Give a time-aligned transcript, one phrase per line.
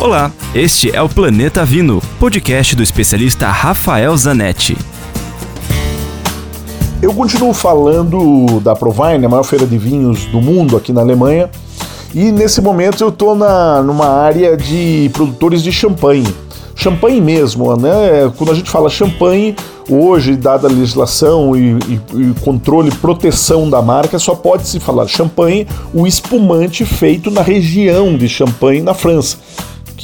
[0.00, 4.76] Olá, este é o Planeta Vino, podcast do especialista Rafael Zanetti.
[7.00, 11.48] Eu continuo falando da Provine, a maior feira de vinhos do mundo aqui na Alemanha,
[12.12, 16.26] e nesse momento eu estou numa área de produtores de champanhe.
[16.74, 18.30] Champanhe mesmo, né?
[18.36, 19.54] Quando a gente fala champanhe,
[19.88, 24.80] hoje, dada a legislação e, e, e controle e proteção da marca, só pode se
[24.80, 29.38] falar champanhe, o espumante feito na região de Champagne, na França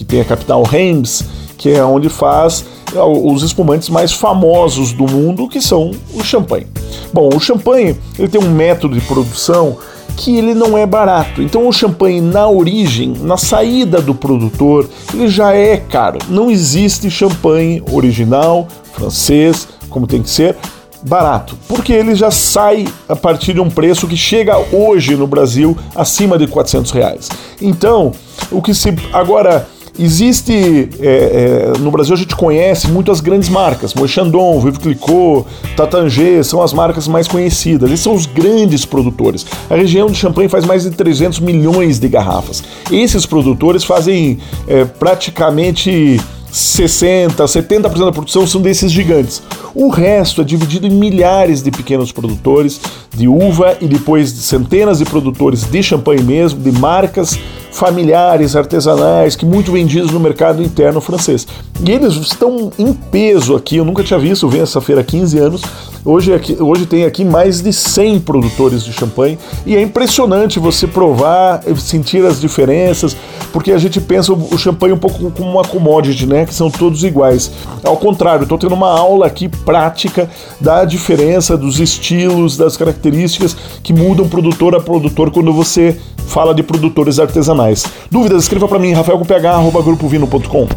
[0.00, 1.22] que tem a capital Reims,
[1.58, 6.66] que é onde faz é, os espumantes mais famosos do mundo, que são o champanhe.
[7.12, 9.76] Bom, o champanhe ele tem um método de produção
[10.16, 11.42] que ele não é barato.
[11.42, 16.18] Então o champanhe na origem, na saída do produtor, ele já é caro.
[16.30, 20.56] Não existe champanhe original, francês, como tem que ser,
[21.02, 25.76] barato, porque ele já sai a partir de um preço que chega hoje no Brasil
[25.94, 27.28] acima de 400 reais.
[27.60, 28.12] Então,
[28.50, 29.68] o que se agora
[29.98, 35.44] Existe, é, é, no Brasil a gente conhece muitas grandes marcas, Moët Chandon, Vive Clicquot,
[35.76, 39.44] Tatange, são as marcas mais conhecidas, eles são os grandes produtores.
[39.68, 42.62] A região de Champagne faz mais de 300 milhões de garrafas.
[42.90, 46.20] Esses produtores fazem é, praticamente
[46.52, 49.42] 60%, 70% da produção são desses gigantes.
[49.74, 52.80] O resto é dividido em milhares de pequenos produtores
[53.14, 57.38] de uva e depois de centenas de produtores de champanhe mesmo, de marcas
[57.72, 61.46] familiares, artesanais, que muito vendidos no mercado interno francês.
[61.84, 65.04] E eles estão em peso aqui, eu nunca tinha visto, eu venho essa feira há
[65.04, 65.62] 15 anos,
[66.04, 70.86] hoje, aqui, hoje tem aqui mais de 100 produtores de champanhe e é impressionante você
[70.86, 73.16] provar, sentir as diferenças,
[73.52, 77.04] porque a gente pensa o champanhe um pouco como uma commodity, né, que são todos
[77.04, 77.50] iguais.
[77.84, 80.28] Ao contrário, estou tendo uma aula aqui prática
[80.60, 86.62] da diferença dos estilos, das características que mudam produtor a produtor quando você fala de
[86.62, 87.84] produtores artesanais.
[88.10, 88.42] Dúvidas?
[88.42, 90.68] Escreva para mim, rafaelcoph.grupovino.com.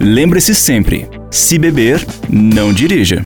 [0.00, 3.18] Lembre-se sempre, se beber, não dirija.